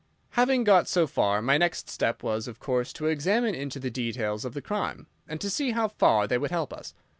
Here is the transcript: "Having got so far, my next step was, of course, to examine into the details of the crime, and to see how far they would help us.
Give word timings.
"Having 0.31 0.63
got 0.63 0.87
so 0.87 1.05
far, 1.05 1.43
my 1.43 1.59
next 1.59 1.87
step 1.87 2.23
was, 2.23 2.47
of 2.47 2.59
course, 2.59 2.91
to 2.93 3.05
examine 3.05 3.53
into 3.53 3.79
the 3.79 3.91
details 3.91 4.43
of 4.43 4.55
the 4.55 4.59
crime, 4.63 5.05
and 5.27 5.39
to 5.39 5.47
see 5.47 5.73
how 5.73 5.87
far 5.89 6.25
they 6.25 6.39
would 6.39 6.49
help 6.49 6.73
us. 6.73 6.95